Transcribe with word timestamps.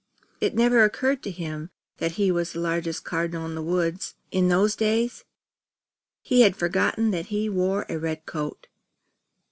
It 0.39 0.55
never 0.55 0.83
occurred 0.83 1.21
to 1.21 1.29
him 1.29 1.69
that 1.97 2.13
he 2.13 2.31
was 2.31 2.53
the 2.53 2.59
largest 2.59 3.03
cardinal 3.03 3.45
in 3.45 3.53
the 3.53 3.61
woods, 3.61 4.15
in 4.31 4.47
those 4.47 4.75
days, 4.75 5.19
and 5.19 5.27
he 6.23 6.41
had 6.41 6.55
forgotten 6.57 7.11
that 7.11 7.27
he 7.27 7.47
wore 7.47 7.85
a 7.87 7.99
red 7.99 8.25
coat. 8.25 8.67